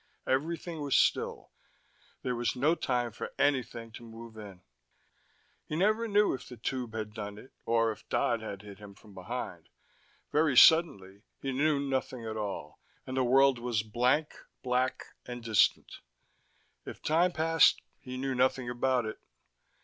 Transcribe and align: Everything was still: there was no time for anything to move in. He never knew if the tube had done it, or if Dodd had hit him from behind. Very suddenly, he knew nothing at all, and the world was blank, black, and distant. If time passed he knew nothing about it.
Everything 0.25 0.81
was 0.81 0.95
still: 0.95 1.51
there 2.23 2.33
was 2.35 2.55
no 2.55 2.73
time 2.73 3.11
for 3.11 3.31
anything 3.37 3.91
to 3.91 4.01
move 4.01 4.35
in. 4.35 4.61
He 5.67 5.75
never 5.75 6.07
knew 6.07 6.33
if 6.33 6.49
the 6.49 6.57
tube 6.57 6.95
had 6.95 7.13
done 7.13 7.37
it, 7.37 7.51
or 7.67 7.91
if 7.91 8.09
Dodd 8.09 8.41
had 8.41 8.63
hit 8.63 8.79
him 8.79 8.95
from 8.95 9.13
behind. 9.13 9.69
Very 10.31 10.57
suddenly, 10.57 11.21
he 11.39 11.51
knew 11.51 11.79
nothing 11.79 12.25
at 12.25 12.35
all, 12.35 12.79
and 13.05 13.15
the 13.15 13.23
world 13.23 13.59
was 13.59 13.83
blank, 13.83 14.33
black, 14.63 15.05
and 15.27 15.43
distant. 15.43 15.99
If 16.83 17.03
time 17.03 17.31
passed 17.31 17.79
he 17.99 18.17
knew 18.17 18.33
nothing 18.33 18.71
about 18.71 19.05
it. 19.05 19.19